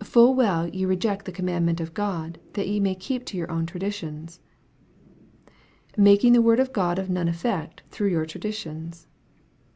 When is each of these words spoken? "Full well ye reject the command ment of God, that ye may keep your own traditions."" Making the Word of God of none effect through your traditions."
"Full 0.16 0.34
well 0.34 0.66
ye 0.66 0.84
reject 0.84 1.26
the 1.26 1.30
command 1.30 1.64
ment 1.64 1.80
of 1.80 1.94
God, 1.94 2.40
that 2.54 2.66
ye 2.66 2.80
may 2.80 2.96
keep 2.96 3.32
your 3.32 3.48
own 3.48 3.66
traditions."" 3.66 4.40
Making 5.96 6.32
the 6.32 6.42
Word 6.42 6.58
of 6.58 6.72
God 6.72 6.98
of 6.98 7.08
none 7.08 7.28
effect 7.28 7.84
through 7.92 8.08
your 8.08 8.26
traditions." 8.26 9.06